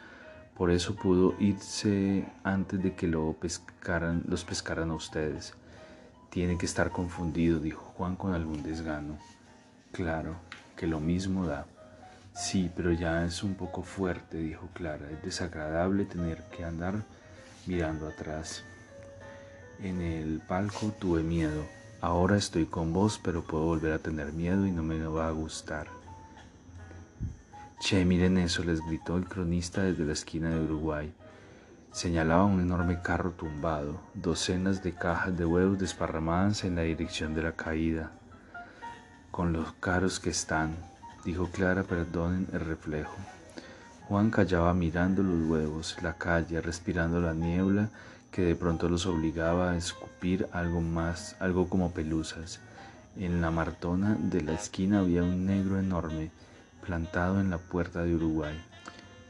por 0.55 0.71
eso 0.71 0.95
pudo 0.95 1.35
irse 1.39 2.25
antes 2.43 2.81
de 2.81 2.95
que 2.95 3.07
lo 3.07 3.33
pescaran, 3.33 4.23
los 4.27 4.43
pescaran 4.43 4.89
a 4.89 4.95
ustedes. 4.95 5.53
Tiene 6.31 6.57
que 6.57 6.65
estar 6.65 6.89
confundido, 6.89 7.59
dijo 7.59 7.93
Juan 7.95 8.15
con 8.15 8.33
algún 8.33 8.63
desgano. 8.63 9.19
Claro, 9.91 10.35
que 10.75 10.87
lo 10.87 10.99
mismo 10.99 11.45
da. 11.45 11.67
Sí, 12.33 12.71
pero 12.75 12.91
ya 12.91 13.23
es 13.23 13.43
un 13.43 13.53
poco 13.53 13.83
fuerte, 13.83 14.37
dijo 14.37 14.67
Clara. 14.73 15.09
Es 15.11 15.23
desagradable 15.23 16.05
tener 16.05 16.43
que 16.55 16.63
andar 16.63 17.03
mirando 17.67 18.07
atrás. 18.07 18.63
en 19.79 20.01
el 20.01 20.39
palco 20.39 20.91
tuve 20.99 21.21
miedo. 21.21 21.76
Ahora 21.99 22.37
estoy 22.37 22.67
con 22.67 22.93
vos, 22.93 23.19
pero 23.23 23.43
puedo 23.43 23.65
volver 23.65 23.93
a 23.93 23.99
tener 23.99 24.31
miedo 24.31 24.67
y 24.67 24.71
no 24.71 24.83
me 24.83 24.99
va 25.03 25.27
a 25.27 25.31
gustar. 25.31 25.87
Che, 27.79 28.05
miren 28.05 28.37
eso, 28.37 28.63
les 28.63 28.81
gritó 28.85 29.17
el 29.17 29.25
cronista 29.25 29.81
desde 29.81 30.05
la 30.05 30.13
esquina 30.13 30.49
de 30.49 30.59
Uruguay. 30.59 31.11
Señalaba 31.91 32.45
un 32.45 32.61
enorme 32.61 33.01
carro 33.01 33.31
tumbado, 33.31 33.99
docenas 34.13 34.83
de 34.83 34.93
cajas 34.93 35.35
de 35.35 35.45
huevos 35.45 35.79
desparramadas 35.79 36.63
en 36.63 36.75
la 36.75 36.83
dirección 36.83 37.33
de 37.33 37.41
la 37.41 37.53
caída. 37.53 38.11
Con 39.31 39.51
los 39.51 39.73
caros 39.73 40.19
que 40.19 40.29
están, 40.29 40.75
dijo 41.25 41.49
Clara, 41.49 41.81
perdonen 41.81 42.47
el 42.53 42.59
reflejo. 42.59 43.15
Juan 44.07 44.29
callaba 44.29 44.73
mirando 44.75 45.23
los 45.23 45.49
huevos, 45.49 45.97
la 46.03 46.13
calle, 46.13 46.61
respirando 46.61 47.19
la 47.19 47.33
niebla 47.33 47.89
que 48.31 48.41
de 48.41 48.55
pronto 48.55 48.89
los 48.89 49.05
obligaba 49.05 49.71
a 49.71 49.77
escupir 49.77 50.47
algo 50.51 50.81
más, 50.81 51.35
algo 51.39 51.69
como 51.69 51.91
pelusas. 51.91 52.59
En 53.17 53.41
la 53.41 53.51
martona 53.51 54.15
de 54.19 54.41
la 54.41 54.53
esquina 54.53 54.99
había 54.99 55.23
un 55.23 55.45
negro 55.45 55.79
enorme 55.79 56.29
plantado 56.85 57.39
en 57.41 57.49
la 57.49 57.57
puerta 57.57 58.03
de 58.03 58.15
Uruguay. 58.15 58.55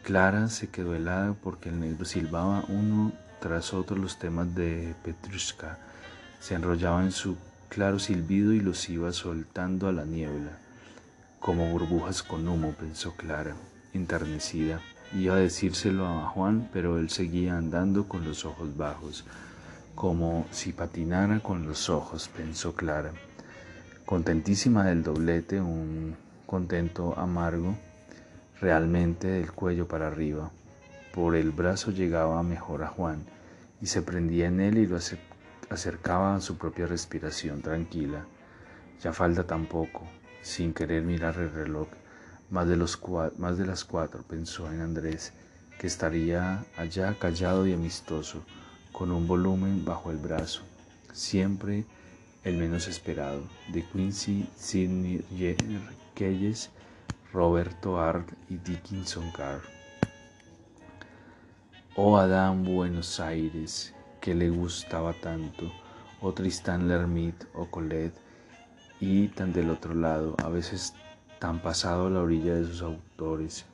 Clara 0.03 0.49
se 0.49 0.69
quedó 0.69 0.95
helada 0.95 1.33
porque 1.41 1.69
el 1.69 1.79
negro 1.79 2.05
silbaba 2.05 2.63
uno 2.67 3.11
tras 3.39 3.73
otro 3.73 3.97
los 3.97 4.19
temas 4.19 4.53
de 4.55 4.93
Petrushka. 5.03 5.77
Se 6.39 6.55
enrollaba 6.55 7.03
en 7.03 7.11
su 7.11 7.37
claro 7.69 7.99
silbido 7.99 8.53
y 8.53 8.59
los 8.59 8.89
iba 8.89 9.11
soltando 9.11 9.87
a 9.87 9.91
la 9.91 10.05
niebla. 10.05 10.51
Como 11.39 11.69
burbujas 11.71 12.23
con 12.23 12.47
humo, 12.47 12.73
pensó 12.73 13.15
Clara, 13.15 13.55
enternecida. 13.93 14.81
Iba 15.13 15.35
a 15.35 15.39
decírselo 15.39 16.05
a 16.05 16.27
Juan, 16.27 16.69
pero 16.73 16.97
él 16.97 17.09
seguía 17.09 17.57
andando 17.57 18.07
con 18.07 18.25
los 18.25 18.43
ojos 18.43 18.75
bajos, 18.75 19.23
como 19.95 20.45
si 20.51 20.73
patinara 20.73 21.39
con 21.39 21.65
los 21.65 21.89
ojos, 21.89 22.27
pensó 22.27 22.75
Clara. 22.75 23.11
Contentísima 24.05 24.85
del 24.85 25.03
doblete, 25.03 25.61
un 25.61 26.15
contento 26.45 27.17
amargo, 27.17 27.75
realmente 28.59 29.27
del 29.27 29.51
cuello 29.51 29.87
para 29.87 30.07
arriba. 30.07 30.51
Por 31.13 31.35
el 31.35 31.51
brazo 31.51 31.91
llegaba 31.91 32.43
mejor 32.43 32.83
a 32.83 32.87
Juan 32.87 33.23
y 33.81 33.87
se 33.87 34.01
prendía 34.01 34.47
en 34.47 34.59
él 34.59 34.77
y 34.77 34.87
lo 34.87 34.97
acercaba 35.69 36.35
a 36.35 36.41
su 36.41 36.57
propia 36.57 36.85
respiración 36.85 37.61
tranquila. 37.61 38.25
Ya 39.01 39.13
falta 39.13 39.45
tampoco, 39.45 40.03
sin 40.41 40.73
querer 40.73 41.03
mirar 41.03 41.37
el 41.37 41.51
reloj. 41.51 41.87
Más 42.49 42.67
de, 42.67 42.77
los 42.77 42.99
más 43.37 43.57
de 43.57 43.65
las 43.65 43.83
cuatro 43.83 44.23
pensó 44.23 44.71
en 44.71 44.81
Andrés, 44.81 45.33
que 45.79 45.87
estaría 45.87 46.65
allá 46.77 47.13
callado 47.19 47.67
y 47.67 47.73
amistoso, 47.73 48.41
con 48.91 49.11
un 49.11 49.27
volumen 49.27 49.83
bajo 49.83 50.11
el 50.11 50.17
brazo, 50.17 50.61
siempre 51.11 51.85
el 52.43 52.57
menos 52.57 52.87
esperado, 52.87 53.43
de 53.73 53.83
Quincy 53.83 54.47
Sidney 54.55 55.23
Keyes 56.15 56.69
Roberto 57.33 57.99
Art 57.99 58.27
y 58.49 58.57
Dickinson 58.57 59.29
Carr. 59.31 59.61
Oh 61.95 62.17
Adán 62.17 62.63
Buenos 62.63 63.19
Aires, 63.19 63.93
que 64.21 64.33
le 64.33 64.49
gustaba 64.49 65.13
tanto, 65.13 65.71
o 66.21 66.31
Tristán 66.31 66.87
Lermit 66.87 67.35
o 67.53 67.65
Colette, 67.69 68.17
y 68.99 69.27
tan 69.27 69.51
del 69.51 69.69
otro 69.69 69.93
lado, 69.93 70.35
a 70.43 70.49
veces 70.49 70.93
tan 71.39 71.61
pasado 71.61 72.07
a 72.07 72.09
la 72.09 72.21
orilla 72.21 72.55
de 72.55 72.65
sus 72.65 72.81
autores, 72.81 73.65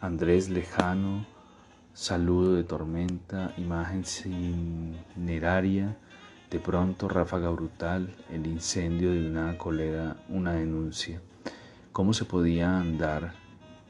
Andrés 0.00 0.48
Lejano, 0.50 1.26
Saludo 1.96 2.56
de 2.56 2.62
tormenta, 2.62 3.54
imagen 3.56 4.04
cineraria, 4.04 5.96
de 6.50 6.60
pronto 6.60 7.08
ráfaga 7.08 7.48
brutal, 7.48 8.14
el 8.30 8.46
incendio 8.46 9.12
de 9.12 9.26
una 9.30 9.56
colera, 9.56 10.18
una 10.28 10.52
denuncia. 10.52 11.22
¿Cómo 11.92 12.12
se 12.12 12.26
podía 12.26 12.78
andar 12.78 13.32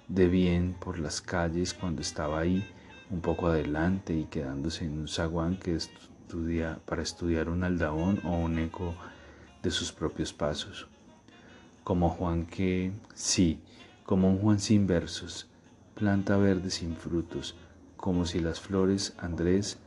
de 0.06 0.28
bien 0.28 0.76
por 0.78 1.00
las 1.00 1.20
calles 1.20 1.74
cuando 1.74 2.00
estaba 2.00 2.38
ahí, 2.38 2.64
un 3.10 3.22
poco 3.22 3.48
adelante 3.48 4.14
y 4.14 4.26
quedándose 4.26 4.84
en 4.84 5.00
un 5.00 5.08
zaguán 5.08 5.56
que 5.56 5.74
estudia, 5.74 6.78
para 6.86 7.02
estudiar 7.02 7.48
un 7.48 7.64
aldabón 7.64 8.20
o 8.22 8.36
un 8.36 8.60
eco 8.60 8.94
de 9.64 9.72
sus 9.72 9.90
propios 9.90 10.32
pasos? 10.32 10.86
Como 11.86 12.10
Juan 12.10 12.46
que, 12.46 12.90
sí, 13.14 13.60
como 14.04 14.28
un 14.28 14.40
Juan 14.40 14.58
sin 14.58 14.88
versos, 14.88 15.46
planta 15.94 16.36
verde 16.36 16.68
sin 16.70 16.96
frutos, 16.96 17.54
como 17.96 18.26
si 18.26 18.40
las 18.40 18.58
flores 18.58 19.14
Andrés 19.18 19.78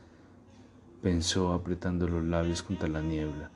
pensó 1.02 1.52
apretando 1.52 2.08
los 2.08 2.24
labios 2.24 2.62
contra 2.62 2.88
la 2.88 3.02
niebla. 3.02 3.50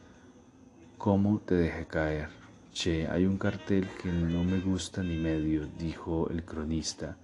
¿Cómo 0.98 1.38
te 1.38 1.54
dejé 1.54 1.86
caer? 1.86 2.28
Che, 2.74 3.08
hay 3.08 3.24
un 3.24 3.38
cartel 3.38 3.88
que 4.02 4.12
no 4.12 4.44
me 4.44 4.60
gusta 4.60 5.02
ni 5.02 5.16
medio, 5.16 5.66
dijo 5.78 6.28
el 6.28 6.44
cronista, 6.44 7.16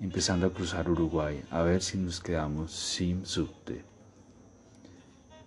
empezando 0.00 0.46
a 0.46 0.54
cruzar 0.54 0.88
Uruguay, 0.88 1.44
a 1.50 1.60
ver 1.60 1.82
si 1.82 1.98
nos 1.98 2.18
quedamos 2.18 2.72
sin 2.72 3.26
subte. 3.26 3.84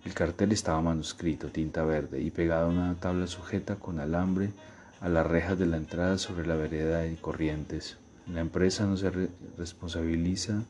El 0.04 0.14
cartel 0.14 0.52
estaba 0.52 0.80
manuscrito, 0.80 1.48
tinta 1.48 1.82
verde, 1.82 2.22
y 2.22 2.30
pegado 2.30 2.66
a 2.66 2.70
una 2.70 2.94
tabla 2.94 3.26
sujeta 3.26 3.74
con 3.74 3.98
alambre 3.98 4.52
a 5.00 5.08
las 5.08 5.26
rejas 5.26 5.58
de 5.58 5.66
la 5.66 5.78
entrada 5.78 6.18
sobre 6.18 6.46
la 6.46 6.54
vereda 6.54 6.98
de 6.98 7.16
Corrientes. 7.16 7.98
La 8.26 8.40
empresa 8.40 8.84
no 8.84 8.96
se 8.96 9.10
responsabiliza 9.56 10.64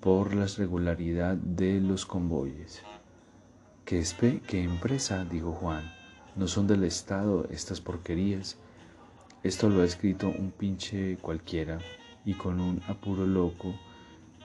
por 0.00 0.34
la 0.34 0.46
regularidad 0.46 1.36
de 1.36 1.80
los 1.80 2.04
convoyes. 2.04 2.82
¿Qué, 3.84 4.04
¿Qué 4.46 4.62
empresa? 4.62 5.24
dijo 5.24 5.52
Juan. 5.52 5.92
No 6.36 6.48
son 6.48 6.66
del 6.66 6.84
Estado 6.84 7.46
estas 7.50 7.80
porquerías. 7.80 8.58
Esto 9.44 9.68
lo 9.68 9.82
ha 9.82 9.84
escrito 9.84 10.28
un 10.28 10.50
pinche 10.50 11.16
cualquiera 11.18 11.78
y 12.24 12.34
con 12.34 12.60
un 12.60 12.82
apuro 12.88 13.26
loco, 13.26 13.74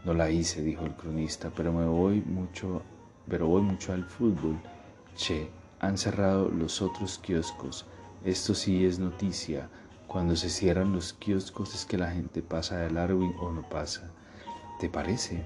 No 0.04 0.12
la 0.12 0.28
hice, 0.28 0.61
dijo 0.61 0.85
el 0.85 0.93
cronista, 0.93 1.50
pero 1.57 1.73
me 1.73 1.87
voy 1.87 2.21
mucho, 2.21 2.83
pero 3.26 3.47
voy 3.47 3.62
mucho 3.62 3.95
al 3.95 4.04
fútbol. 4.04 4.61
Che, 5.16 5.49
han 5.81 5.97
cerrado 5.97 6.50
los 6.50 6.83
otros 6.83 7.16
kioscos. 7.16 7.87
Esto 8.26 8.54
sí 8.54 8.85
es 8.85 8.99
noticia. 8.99 9.71
Cuando 10.07 10.37
se 10.37 10.50
cierran 10.50 10.93
los 10.93 11.14
kioscos 11.14 11.75
es 11.75 11.87
que 11.87 11.97
la 11.97 12.11
gente 12.11 12.43
pasa 12.43 12.76
de 12.76 12.90
largo 12.90 13.35
o 13.40 13.50
no 13.50 13.66
pasa. 13.66 14.13
¿Te 14.78 14.88
parece? 14.88 15.45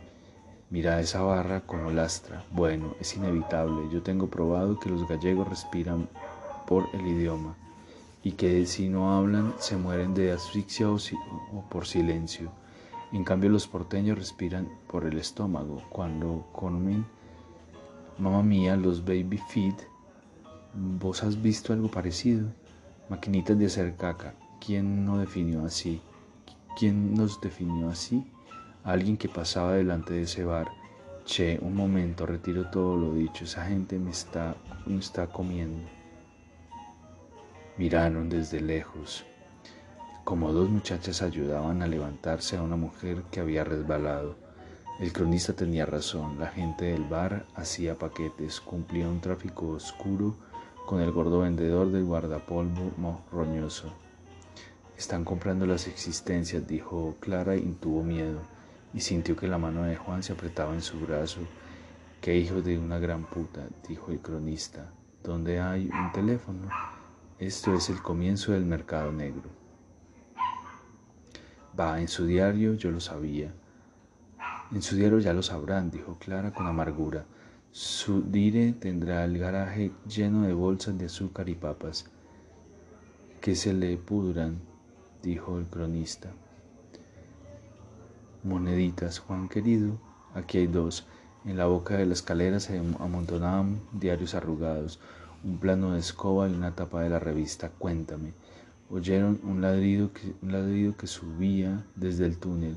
Mira 0.71 1.01
esa 1.01 1.23
barra 1.23 1.61
como 1.61 1.91
lastra. 1.91 2.45
Bueno, 2.51 2.95
es 2.99 3.15
inevitable. 3.15 3.89
Yo 3.93 4.03
tengo 4.03 4.29
probado 4.29 4.79
que 4.81 4.89
los 4.89 5.07
gallegos 5.07 5.49
respiran 5.49 6.09
por 6.67 6.89
el 6.95 7.07
idioma 7.07 7.57
y 8.23 8.33
que 8.33 8.67
si 8.67 8.89
no 8.89 9.17
hablan 9.17 9.55
se 9.59 9.77
mueren 9.77 10.15
de 10.15 10.33
asfixia 10.33 10.91
o, 10.91 10.99
por 11.69 11.87
silencio. 11.87 12.51
En 13.13 13.25
cambio 13.25 13.51
los 13.51 13.67
porteños 13.67 14.19
respiran 14.19 14.69
por 14.87 15.05
el 15.05 15.19
estómago. 15.19 15.83
Cuando 15.91 16.47
comen, 16.53 17.07
mamá 18.19 18.43
mía, 18.43 18.77
los 18.77 19.05
baby 19.05 19.39
feed, 19.49 19.75
¿vos 20.75 21.23
has 21.23 21.41
visto 21.41 21.73
algo 21.73 21.91
parecido? 21.91 22.49
Maquinitas 23.09 23.59
de 23.59 23.67
hacer 23.67 23.97
caca. 23.97 24.35
¿Quién 24.65 25.05
no 25.05 25.19
definió 25.19 25.65
así? 25.65 26.01
¿Quién 26.79 27.15
nos 27.15 27.41
definió 27.41 27.89
así? 27.89 28.27
Alguien 28.89 29.17
que 29.17 29.29
pasaba 29.29 29.75
delante 29.75 30.15
de 30.15 30.23
ese 30.23 30.45
bar. 30.45 30.69
Che, 31.25 31.59
un 31.61 31.75
momento, 31.75 32.25
retiro 32.25 32.71
todo 32.71 32.97
lo 32.97 33.13
dicho. 33.13 33.45
Esa 33.45 33.67
gente 33.67 33.99
me 33.99 34.11
está, 34.11 34.57
me 34.87 34.99
está 34.99 35.27
comiendo. 35.27 35.87
Miraron 37.77 38.29
desde 38.29 38.61
lejos 38.61 39.25
como 40.29 40.53
dos 40.53 40.69
muchachas 40.69 41.23
ayudaban 41.23 41.81
a 41.81 41.87
levantarse 41.87 42.59
a 42.59 42.63
una 42.63 42.77
mujer 42.77 43.23
que 43.31 43.41
había 43.41 43.65
resbalado. 43.65 44.37
El 45.01 45.11
cronista 45.11 45.55
tenía 45.55 45.87
razón, 45.87 46.39
la 46.39 46.49
gente 46.49 46.85
del 46.85 47.05
bar 47.05 47.47
hacía 47.55 47.99
paquetes, 47.99 48.61
cumplía 48.61 49.09
un 49.09 49.23
tráfico 49.23 49.69
oscuro 49.69 50.37
con 50.85 51.01
el 51.01 51.13
gordo 51.13 51.41
vendedor 51.41 51.91
del 51.91 52.05
guardapolvo 52.05 53.23
roñoso. 53.33 53.91
Están 54.99 55.25
comprando 55.25 55.65
las 55.65 55.87
existencias, 55.87 56.69
dijo 56.69 57.17
Clara 57.21 57.57
y 57.57 57.63
tuvo 57.81 58.03
miedo, 58.03 58.43
y 58.95 59.01
sintió 59.01 59.37
que 59.37 59.49
la 59.49 59.59
mano 59.59 59.83
de 59.83 59.97
Juan 59.97 60.23
se 60.23 60.33
apretaba 60.33 60.75
en 60.75 60.83
su 60.83 60.99
brazo. 61.01 61.41
Qué 62.21 62.37
hijo 62.37 62.63
de 62.63 62.79
una 62.79 62.99
gran 62.99 63.25
puta, 63.25 63.67
dijo 63.89 64.11
el 64.11 64.21
cronista. 64.21 64.91
¿Dónde 65.23 65.61
hay 65.61 65.89
un 65.89 66.13
teléfono? 66.13 66.69
Esto 67.39 67.75
es 67.75 67.91
el 67.91 68.03
comienzo 68.03 68.53
del 68.53 68.65
mercado 68.65 69.13
negro. 69.13 69.51
Va, 71.79 72.01
en 72.01 72.09
su 72.09 72.27
diario 72.27 72.75
yo 72.75 72.91
lo 72.91 73.01
sabía. 73.01 73.53
En 74.73 74.83
su 74.83 74.97
diario 74.97 75.19
ya 75.21 75.33
lo 75.33 75.43
sabrán, 75.43 75.91
dijo 75.91 76.19
Clara 76.19 76.53
con 76.53 76.67
amargura. 76.67 77.25
Su 77.71 78.23
dire 78.23 78.73
tendrá 78.73 79.25
el 79.25 79.39
garaje 79.39 79.93
lleno 80.07 80.43
de 80.43 80.53
bolsas 80.53 80.99
de 80.99 81.07
azúcar 81.07 81.49
y 81.49 81.55
papas. 81.55 82.11
Que 83.41 83.55
se 83.55 83.73
le 83.73 83.97
pudran, 83.97 84.59
dijo 85.23 85.59
el 85.59 85.67
cronista. 85.67 86.33
Moneditas, 88.45 89.19
Juan 89.19 89.49
querido, 89.49 89.99
aquí 90.35 90.59
hay 90.59 90.67
dos. 90.67 91.07
En 91.45 91.57
la 91.57 91.67
boca 91.67 91.97
de 91.97 92.07
la 92.07 92.13
escalera 92.13 92.61
se 92.61 92.79
amontonaban 92.79 93.81
diarios 93.93 94.35
arrugados, 94.35 95.01
un 95.43 95.59
plano 95.59 95.93
de 95.93 96.01
escoba 96.01 96.49
y 96.49 96.55
una 96.55 96.75
tapa 96.75 97.03
de 97.03 97.11
la 97.11 97.19
revista 97.19 97.71
Cuéntame. 97.71 98.33
Oyeron 98.91 99.41
un 99.43 99.61
ladrido, 99.61 100.13
que, 100.13 100.35
un 100.41 100.53
ladrido 100.53 100.97
que 100.97 101.07
subía 101.07 101.85
desde 101.97 102.27
el 102.27 102.39
túnel. 102.39 102.77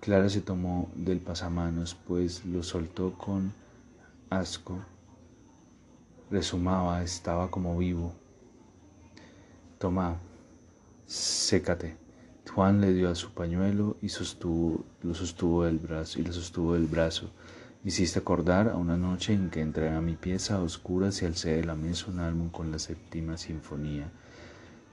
Clara 0.00 0.28
se 0.28 0.40
tomó 0.40 0.90
del 0.94 1.20
pasamanos, 1.20 1.94
pues 1.94 2.44
lo 2.44 2.62
soltó 2.62 3.14
con 3.14 3.52
asco. 4.28 4.78
Resumaba, 6.30 7.02
estaba 7.02 7.50
como 7.50 7.78
vivo. 7.78 8.12
Toma, 9.78 10.16
sécate. 11.06 12.05
Juan 12.56 12.80
le 12.80 12.94
dio 12.94 13.10
a 13.10 13.14
su 13.14 13.32
pañuelo 13.32 13.98
y 14.00 14.08
sostuvo, 14.08 14.82
lo 15.02 15.12
sostuvo 15.12 15.64
del 15.64 15.78
brazo 15.78 16.18
y 16.18 16.22
le 16.22 16.32
sostuvo 16.32 16.72
del 16.72 16.86
brazo. 16.86 17.30
Hiciste 17.84 18.18
acordar 18.18 18.70
a 18.70 18.76
una 18.76 18.96
noche 18.96 19.34
en 19.34 19.50
que 19.50 19.60
entré 19.60 19.90
a 19.90 20.00
mi 20.00 20.16
pieza 20.16 20.56
a 20.56 20.62
oscuras 20.62 21.20
y 21.20 21.26
alcé 21.26 21.50
de 21.50 21.64
la 21.64 21.74
mesa 21.74 22.06
un 22.08 22.18
álbum 22.18 22.48
con 22.48 22.72
la 22.72 22.78
séptima 22.78 23.36
sinfonía 23.36 24.10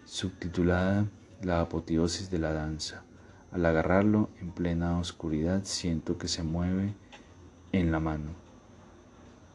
subtitulada 0.03 1.05
La 1.41 1.61
apoteosis 1.61 2.29
de 2.29 2.39
la 2.39 2.51
danza. 2.51 3.05
Al 3.53 3.65
agarrarlo 3.65 4.29
en 4.41 4.51
plena 4.51 4.99
oscuridad 4.99 5.61
siento 5.63 6.17
que 6.17 6.27
se 6.27 6.43
mueve 6.43 6.95
en 7.71 7.93
la 7.93 8.01
mano. 8.01 8.31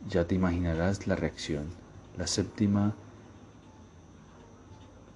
Ya 0.08 0.26
te 0.26 0.34
imaginarás 0.34 1.06
la 1.06 1.14
reacción. 1.14 1.66
La 2.16 2.26
séptima 2.26 2.94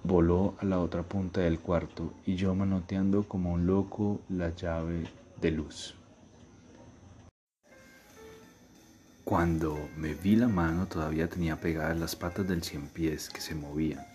voló 0.03 0.55
a 0.59 0.65
la 0.65 0.79
otra 0.79 1.03
punta 1.03 1.41
del 1.41 1.59
cuarto 1.59 2.13
y 2.25 2.35
yo 2.35 2.53
manoteando 2.53 3.23
como 3.23 3.53
un 3.53 3.65
loco 3.65 4.21
la 4.29 4.53
llave 4.53 5.07
de 5.41 5.51
luz. 5.51 5.95
Cuando 9.23 9.89
me 9.95 10.13
vi 10.13 10.35
la 10.35 10.49
mano 10.49 10.87
todavía 10.87 11.29
tenía 11.29 11.59
pegadas 11.59 11.97
las 11.97 12.15
patas 12.15 12.47
del 12.47 12.61
cien 12.61 12.87
pies 12.87 13.29
que 13.29 13.39
se 13.39 13.55
movían. 13.55 14.05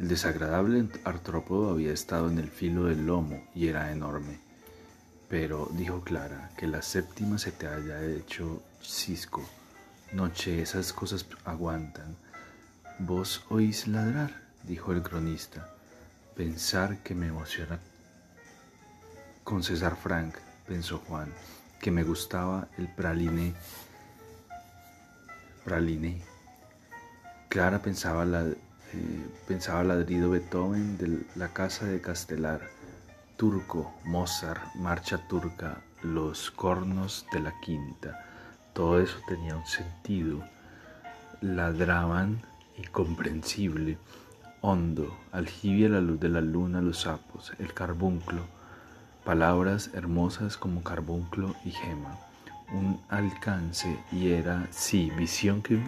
El 0.00 0.08
desagradable 0.08 0.88
artrópodo 1.04 1.70
había 1.70 1.92
estado 1.92 2.30
en 2.30 2.38
el 2.38 2.48
filo 2.48 2.84
del 2.84 3.06
lomo 3.06 3.42
y 3.54 3.68
era 3.68 3.92
enorme. 3.92 4.40
Pero, 5.28 5.68
dijo 5.72 6.00
Clara, 6.00 6.50
que 6.56 6.66
la 6.66 6.82
séptima 6.82 7.38
se 7.38 7.52
te 7.52 7.66
haya 7.66 8.02
hecho 8.02 8.62
cisco. 8.82 9.42
Noche, 10.12 10.60
esas 10.60 10.92
cosas 10.92 11.26
aguantan. 11.44 12.16
¿Vos 12.98 13.44
oís 13.48 13.86
ladrar? 13.86 14.41
Dijo 14.64 14.92
el 14.92 15.02
cronista. 15.02 15.68
Pensar 16.36 17.02
que 17.02 17.14
me 17.14 17.26
emociona 17.28 17.78
con 19.44 19.62
César 19.62 19.96
Frank, 19.96 20.34
pensó 20.66 20.98
Juan, 20.98 21.32
que 21.80 21.90
me 21.90 22.04
gustaba 22.04 22.68
el 22.78 22.88
praliné. 22.88 23.54
Praliné. 25.64 26.22
Clara 27.48 27.82
pensaba 27.82 28.24
la 28.24 28.46
eh, 28.94 29.26
pensaba 29.48 29.82
ladrido 29.84 30.30
Beethoven 30.30 30.98
de 30.98 31.24
la 31.34 31.48
casa 31.48 31.86
de 31.86 32.00
Castelar, 32.02 32.60
Turco, 33.38 33.94
Mozart, 34.04 34.74
Marcha 34.74 35.26
Turca, 35.28 35.82
los 36.02 36.50
cornos 36.50 37.24
de 37.32 37.40
la 37.40 37.58
quinta. 37.60 38.26
Todo 38.74 39.00
eso 39.00 39.16
tenía 39.26 39.56
un 39.56 39.66
sentido. 39.66 40.44
Ladraban 41.40 42.42
incomprensible, 42.76 43.96
hondo, 44.62 45.18
aljibia 45.32 45.88
la 45.88 46.00
luz 46.00 46.20
de 46.20 46.28
la 46.28 46.40
luna, 46.40 46.80
los 46.80 47.00
sapos, 47.00 47.52
el 47.58 47.74
carbunclo, 47.74 48.42
palabras 49.24 49.90
hermosas 49.92 50.56
como 50.56 50.82
carbunclo 50.82 51.54
y 51.64 51.72
gema. 51.72 52.16
Un 52.72 53.00
alcance 53.08 53.98
y 54.12 54.30
era, 54.30 54.66
sí, 54.70 55.10
visión 55.18 55.62
que 55.62 55.78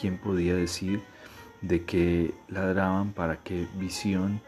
quien 0.00 0.16
podía 0.16 0.54
decir 0.54 1.02
de 1.60 1.84
que 1.84 2.32
ladraban 2.48 3.12
para 3.12 3.42
que 3.42 3.66
visión 3.74 4.40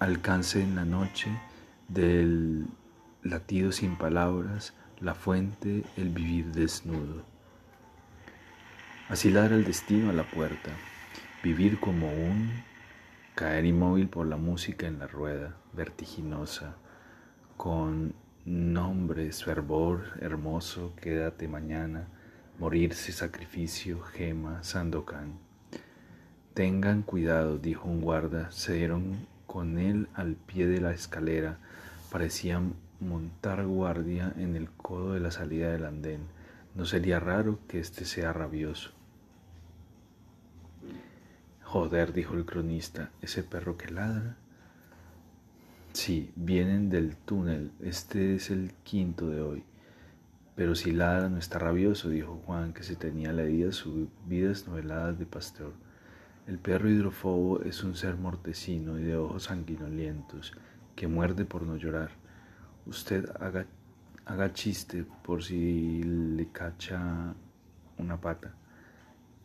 alcance 0.00 0.60
en 0.60 0.74
la 0.74 0.84
noche 0.84 1.30
del 1.88 2.66
latido 3.22 3.70
sin 3.70 3.96
palabras, 3.96 4.74
la 5.00 5.14
fuente, 5.14 5.84
el 5.96 6.10
vivir 6.10 6.46
desnudo. 6.46 7.22
Así 9.08 9.30
ladra 9.30 9.54
el 9.54 9.64
destino 9.64 10.10
a 10.10 10.12
la 10.12 10.24
puerta, 10.24 10.70
vivir 11.42 11.78
como 11.78 12.08
un, 12.08 12.50
caer 13.34 13.64
inmóvil 13.64 14.08
por 14.08 14.26
la 14.26 14.36
música 14.36 14.86
en 14.86 14.98
la 14.98 15.06
rueda, 15.06 15.56
vertiginosa, 15.72 16.76
con 17.56 18.14
nombres, 18.44 19.44
fervor 19.44 20.04
hermoso, 20.20 20.94
quédate 21.00 21.48
mañana, 21.48 22.08
morirse, 22.58 23.12
sacrificio, 23.12 24.00
gema, 24.00 24.62
sandokan. 24.62 25.38
Tengan 26.54 27.02
cuidado, 27.02 27.58
dijo 27.58 27.88
un 27.88 28.02
guarda. 28.02 28.50
Se 28.50 28.74
dieron 28.74 29.26
con 29.46 29.78
él 29.78 30.08
al 30.14 30.34
pie 30.34 30.66
de 30.66 30.80
la 30.80 30.92
escalera. 30.92 31.56
Parecían 32.10 32.74
montar 33.00 33.64
guardia 33.64 34.34
en 34.36 34.54
el 34.56 34.70
codo 34.70 35.14
de 35.14 35.20
la 35.20 35.30
salida 35.30 35.72
del 35.72 35.86
andén. 35.86 36.20
No 36.74 36.84
sería 36.84 37.20
raro 37.20 37.58
que 37.68 37.80
éste 37.80 38.04
sea 38.04 38.34
rabioso. 38.34 38.90
Joder, 41.72 42.12
dijo 42.12 42.34
el 42.34 42.44
cronista, 42.44 43.08
ese 43.22 43.42
perro 43.42 43.78
que 43.78 43.90
ladra. 43.90 44.36
Sí, 45.94 46.30
vienen 46.36 46.90
del 46.90 47.16
túnel, 47.16 47.72
este 47.80 48.34
es 48.34 48.50
el 48.50 48.74
quinto 48.82 49.30
de 49.30 49.40
hoy. 49.40 49.64
Pero 50.54 50.74
si 50.74 50.92
ladra 50.92 51.30
no 51.30 51.38
está 51.38 51.58
rabioso, 51.58 52.10
dijo 52.10 52.42
Juan, 52.44 52.74
que 52.74 52.82
se 52.82 52.94
tenía 52.94 53.32
leídas 53.32 53.86
vidas 54.26 54.68
noveladas 54.68 55.18
de 55.18 55.24
pastor. 55.24 55.72
El 56.46 56.58
perro 56.58 56.90
hidrofobo 56.90 57.62
es 57.62 57.82
un 57.82 57.96
ser 57.96 58.16
mortecino 58.16 58.98
y 58.98 59.04
de 59.04 59.16
ojos 59.16 59.44
sanguinolientos 59.44 60.52
que 60.94 61.06
muerde 61.08 61.46
por 61.46 61.62
no 61.62 61.78
llorar. 61.78 62.10
Usted 62.84 63.30
haga, 63.40 63.64
haga 64.26 64.52
chiste 64.52 65.06
por 65.24 65.42
si 65.42 66.02
le 66.02 66.48
cacha 66.48 67.32
una 67.96 68.20
pata. 68.20 68.52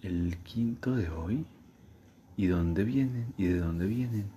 ¿El 0.01 0.35
quinto 0.39 0.93
de 0.93 1.09
hoy? 1.09 1.45
¿Y 2.37 2.47
dónde 2.47 2.85
vienen? 2.85 3.33
¿Y 3.37 3.47
de 3.47 3.59
dónde 3.59 3.85
vienen? 3.85 4.29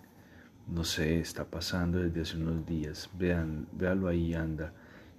No 0.66 0.82
sé, 0.82 1.20
está 1.20 1.44
pasando 1.44 1.98
desde 1.98 2.22
hace 2.22 2.36
unos 2.36 2.66
días. 2.66 3.08
Vean, 3.16 3.68
véalo 3.72 4.08
ahí, 4.08 4.34
anda. 4.34 4.72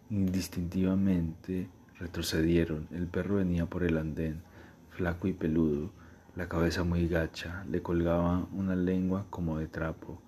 Indistintivamente 0.09 1.69
retrocedieron. 1.97 2.87
El 2.91 3.07
perro 3.07 3.35
venía 3.35 3.65
por 3.65 3.83
el 3.83 3.97
andén, 3.97 4.41
flaco 4.89 5.29
y 5.29 5.33
peludo 5.33 5.91
la 6.35 6.47
cabeza 6.47 6.83
muy 6.83 7.07
gacha, 7.09 7.65
le 7.69 7.81
colgaba 7.81 8.47
una 8.53 8.75
lengua 8.75 9.25
como 9.29 9.57
de 9.59 9.67
trapo, 9.67 10.21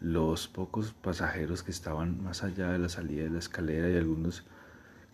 los 0.00 0.46
pocos 0.46 0.92
pasajeros 0.92 1.64
que 1.64 1.72
estaban 1.72 2.22
más 2.22 2.44
allá 2.44 2.70
de 2.70 2.78
la 2.78 2.88
salida 2.88 3.24
de 3.24 3.30
la 3.30 3.40
escalera 3.40 3.90
y 3.90 3.96
algunos 3.96 4.44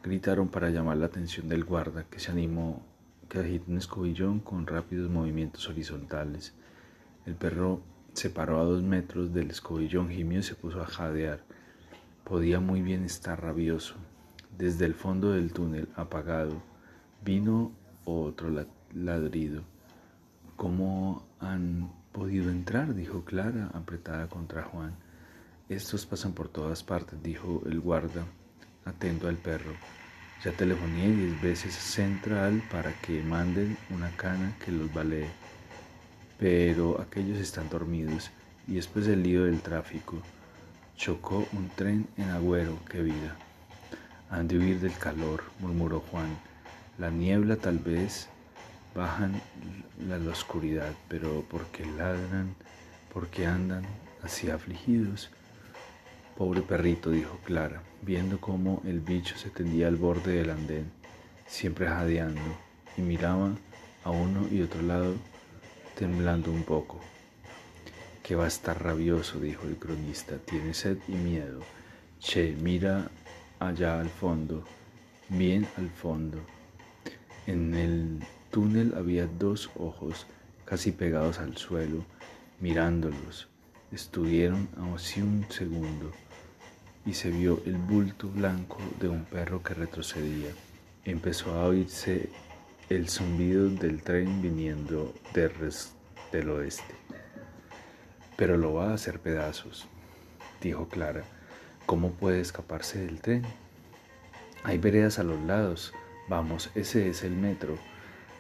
gritaron 0.03 0.49
para 0.49 0.69
llamar 0.69 0.99
la 0.99 1.07
atención 1.07 1.49
del 1.49 1.65
guarda, 1.65 2.05
que 2.05 2.21
se 2.21 2.31
animó 2.31 2.83
que 3.31 3.41
agitó 3.41 3.71
un 3.71 3.79
escobillón 3.79 4.41
con 4.41 4.67
rápidos 4.67 5.11
movimientos 5.11 5.69
horizontales. 5.69 6.53
El 7.27 7.35
perro 7.35 7.81
se 8.13 8.31
paró 8.31 8.61
a 8.61 8.65
dos 8.65 8.83
metros 8.83 9.35
del 9.35 9.51
escobillón, 9.51 10.09
gimió 10.09 10.39
y 10.39 10.43
se 10.43 10.55
puso 10.55 10.81
a 10.81 10.87
jadear. 10.87 11.43
Podía 12.25 12.61
muy 12.61 12.81
bien 12.83 13.05
estar 13.05 13.43
rabioso. 13.43 13.95
Desde 14.57 14.87
el 14.87 14.95
fondo 14.95 15.33
del 15.33 15.53
túnel, 15.53 15.89
apagado, 15.97 16.63
vino 17.25 17.73
otro 18.05 18.49
ladrido. 18.95 19.63
¿Cómo 20.57 21.27
han 21.41 21.91
podido 22.13 22.51
entrar? 22.51 22.95
dijo 22.95 23.25
Clara, 23.25 23.71
apretada 23.75 24.29
contra 24.29 24.63
Juan. 24.63 24.95
Estos 25.69 26.07
pasan 26.07 26.33
por 26.33 26.49
todas 26.49 26.83
partes, 26.83 27.23
dijo 27.23 27.63
el 27.67 27.81
guarda, 27.81 28.25
atento 28.85 29.29
al 29.29 29.37
perro. 29.37 29.73
Ya 30.45 30.53
telefoné 30.53 31.11
diez 31.11 31.43
veces 31.43 31.77
a 31.77 31.81
Central 31.81 32.63
para 32.71 32.93
que 33.01 33.23
manden 33.23 33.77
una 33.91 34.11
cana 34.17 34.57
que 34.65 34.71
los 34.71 34.93
balee, 34.95 35.29
pero 36.39 37.01
aquellos 37.01 37.39
están 37.39 37.69
dormidos 37.69 38.31
y 38.67 38.75
después 38.75 39.07
del 39.07 39.23
lío 39.23 39.45
del 39.45 39.61
tráfico 39.61 40.21
chocó 40.97 41.47
un 41.53 41.69
tren 41.71 42.07
en 42.17 42.31
Agüero, 42.31 42.79
qué 42.91 43.03
vida. 43.03 43.37
Han 44.31 44.49
de 44.49 44.59
huir 44.59 44.81
del 44.81 44.97
calor, 44.97 45.45
murmuró 45.61 46.01
Juan. 46.11 46.37
La 46.99 47.11
niebla 47.11 47.57
tal 47.57 47.79
vez 47.79 48.29
bajan 48.95 49.41
la, 50.09 50.19
la 50.19 50.31
oscuridad, 50.31 50.93
pero 51.09 51.43
¿por 51.43 51.67
qué 51.67 51.85
ladran? 51.85 52.55
¿Por 53.13 53.29
qué 53.29 53.47
andan 53.47 53.85
así 54.23 54.51
afligidos? 54.51 55.31
Pobre 56.37 56.63
perrito, 56.63 57.11
dijo 57.11 57.39
Clara, 57.45 57.83
viendo 58.03 58.41
cómo 58.41 58.83
el 58.85 59.01
bicho 59.01 59.37
se 59.37 59.51
tendía 59.51 59.89
al 59.89 59.97
borde 59.97 60.35
del 60.35 60.51
andén, 60.51 60.91
siempre 61.47 61.87
jadeando, 61.87 62.41
y 62.97 63.03
miraba 63.03 63.53
a 64.05 64.11
uno 64.11 64.47
y 64.51 64.63
otro 64.63 64.83
lado, 64.83 65.15
temblando 65.97 66.53
un 66.53 66.63
poco. 66.63 67.01
Que 68.23 68.37
va 68.37 68.45
a 68.45 68.49
estar 68.49 68.81
rabioso, 68.83 69.41
dijo 69.41 69.67
el 69.67 69.77
cronista, 69.77 70.37
tiene 70.39 70.75
sed 70.75 70.99
y 71.09 71.13
miedo. 71.13 71.61
Che, 72.21 72.55
mira 72.61 73.11
allá 73.59 74.01
al 74.01 74.11
fondo, 74.11 74.65
bien 75.29 75.67
al 75.77 75.91
fondo. 75.91 76.39
En 77.47 77.75
el 77.75 78.25
túnel 78.51 78.95
había 78.97 79.27
dos 79.27 79.71
ojos 79.79 80.27
casi 80.65 80.93
pegados 80.93 81.39
al 81.39 81.57
suelo, 81.57 82.05
mirándolos. 82.61 83.49
Estuvieron 83.93 84.69
así 84.95 85.23
un 85.23 85.47
segundo 85.49 86.13
y 87.07 87.15
se 87.15 87.31
vio 87.31 87.63
el 87.65 87.77
bulto 87.77 88.29
blanco 88.29 88.79
de 89.01 89.09
un 89.09 89.25
perro 89.25 89.63
que 89.63 89.75
retrocedía. 89.75 90.51
Empezó 91.05 91.55
a 91.55 91.67
oírse 91.67 92.29
el 92.89 93.09
zumbido 93.09 93.69
del 93.69 94.01
tren 94.03 94.41
viniendo 94.41 95.13
del 95.35 96.51
oeste. 96.51 96.95
Pero 98.37 98.57
lo 98.57 98.75
va 98.75 98.91
a 98.91 98.95
hacer 98.95 99.19
pedazos, 99.19 99.89
dijo 100.61 100.89
Clara. 100.89 101.25
¿Cómo 101.85 102.13
puede 102.13 102.41
escaparse 102.41 103.01
del 103.01 103.21
tren? 103.21 103.43
Hay 104.63 104.79
veredas 104.79 105.19
a 105.19 105.25
los 105.25 105.41
lados. 105.41 105.93
Vamos, 106.29 106.71
ese 106.75 107.09
es 107.09 107.25
el 107.25 107.33
metro. 107.33 107.77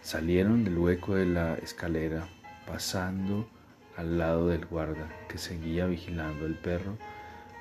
Salieron 0.03 0.63
del 0.63 0.79
hueco 0.79 1.17
de 1.17 1.27
la 1.27 1.55
escalera, 1.57 2.29
pasando 2.67 3.49
al 3.97 4.19
lado 4.19 4.49
del 4.49 4.67
guarda 4.67 5.09
que 5.29 5.39
seguía 5.39 5.87
vigilando 5.87 6.47
el 6.47 6.55
perro 6.55 6.97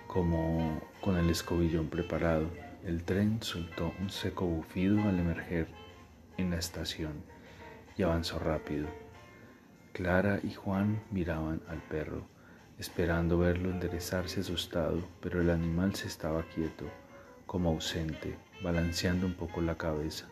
como 0.08 0.82
con 1.02 1.18
el 1.18 1.32
escobillón 1.32 1.88
preparado. 1.88 2.48
El 2.86 3.04
tren 3.04 3.42
soltó 3.42 3.92
un 4.00 4.12
seco 4.12 4.46
bufido 4.46 5.02
al 5.02 5.20
emerger 5.20 5.68
en 6.38 6.52
la 6.52 6.58
estación 6.58 7.24
y 7.98 8.04
avanzó 8.04 8.40
rápido. 8.40 8.88
Clara 9.94 10.40
y 10.44 10.54
Juan 10.54 11.02
miraban 11.12 11.62
al 11.70 11.80
perro, 11.80 12.28
esperando 12.78 13.38
verlo 13.38 13.72
enderezarse 13.72 14.42
asustado, 14.42 15.00
pero 15.22 15.42
el 15.42 15.50
animal 15.50 15.96
se 15.96 16.08
estaba 16.08 16.44
quieto, 16.44 16.86
como 17.46 17.70
ausente, 17.70 18.36
balanceando 18.62 19.26
un 19.26 19.34
poco 19.34 19.62
la 19.62 19.78
cabeza. 19.78 20.28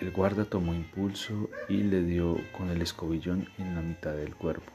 El 0.00 0.10
guarda 0.12 0.44
tomó 0.44 0.74
impulso 0.74 1.50
y 1.68 1.78
le 1.78 2.02
dio 2.02 2.36
con 2.56 2.70
el 2.70 2.82
escobillón 2.82 3.48
en 3.58 3.74
la 3.74 3.82
mitad 3.82 4.14
del 4.14 4.34
cuerpo. 4.34 4.72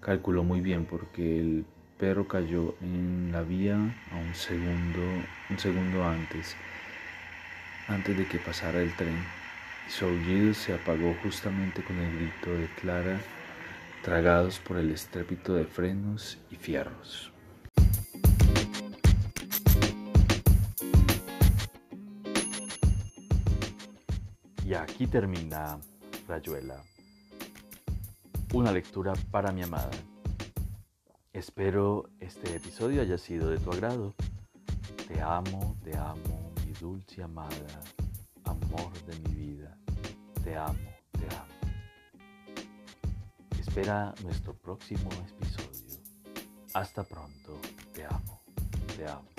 Calculó 0.00 0.42
muy 0.42 0.60
bien 0.60 0.84
porque 0.84 1.40
el 1.40 1.64
perro 1.98 2.26
cayó 2.26 2.74
en 2.80 3.30
la 3.30 3.42
vía 3.42 3.76
a 3.76 4.16
un 4.16 4.34
segundo, 4.34 5.00
un 5.48 5.58
segundo 5.58 6.04
antes, 6.04 6.56
antes 7.88 8.16
de 8.16 8.26
que 8.26 8.38
pasara 8.38 8.80
el 8.80 8.94
tren, 8.96 9.16
su 9.88 10.04
aullido 10.04 10.54
se 10.54 10.74
apagó 10.74 11.14
justamente 11.22 11.82
con 11.82 11.98
el 11.98 12.16
grito 12.16 12.50
de 12.50 12.66
Clara, 12.80 13.20
tragados 14.02 14.58
por 14.58 14.78
el 14.78 14.90
estrépito 14.90 15.54
de 15.54 15.64
frenos 15.64 16.38
y 16.50 16.56
fierros. 16.56 17.32
Y 24.64 24.74
aquí 24.74 25.06
termina 25.06 25.78
Rayuela, 26.26 26.82
una 28.54 28.72
lectura 28.72 29.12
para 29.30 29.52
mi 29.52 29.62
amada. 29.62 29.90
Espero 31.34 32.08
este 32.20 32.56
episodio 32.56 33.02
haya 33.02 33.18
sido 33.18 33.50
de 33.50 33.58
tu 33.58 33.70
agrado. 33.70 34.14
Te 35.08 35.20
amo, 35.20 35.76
te 35.84 35.94
amo, 35.96 36.31
dulce 36.82 37.22
amada, 37.22 37.80
amor 38.42 38.92
de 39.06 39.16
mi 39.20 39.34
vida. 39.36 39.78
Te 40.42 40.56
amo, 40.56 40.90
te 41.12 41.26
amo. 41.36 41.54
Espera 43.56 44.12
nuestro 44.24 44.52
próximo 44.54 45.08
episodio. 45.28 46.02
Hasta 46.74 47.04
pronto, 47.04 47.60
te 47.92 48.04
amo, 48.04 48.42
te 48.96 49.06
amo. 49.06 49.31